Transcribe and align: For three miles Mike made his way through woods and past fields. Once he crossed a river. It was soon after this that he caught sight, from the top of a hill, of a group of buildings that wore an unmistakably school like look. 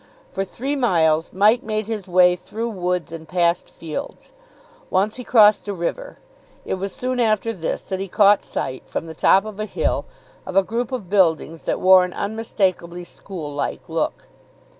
For 0.31 0.43
three 0.43 0.75
miles 0.75 1.31
Mike 1.31 1.61
made 1.61 1.85
his 1.85 2.07
way 2.07 2.35
through 2.35 2.69
woods 2.71 3.11
and 3.11 3.27
past 3.27 3.69
fields. 3.69 4.31
Once 4.89 5.17
he 5.17 5.23
crossed 5.23 5.67
a 5.67 5.75
river. 5.75 6.17
It 6.65 6.73
was 6.79 6.91
soon 6.91 7.19
after 7.19 7.53
this 7.53 7.83
that 7.83 7.99
he 7.99 8.07
caught 8.07 8.41
sight, 8.41 8.81
from 8.87 9.05
the 9.05 9.13
top 9.13 9.45
of 9.45 9.59
a 9.59 9.65
hill, 9.65 10.05
of 10.43 10.55
a 10.55 10.63
group 10.63 10.91
of 10.91 11.07
buildings 11.07 11.65
that 11.65 11.79
wore 11.79 12.03
an 12.03 12.13
unmistakably 12.13 13.03
school 13.03 13.53
like 13.53 13.87
look. 13.87 14.27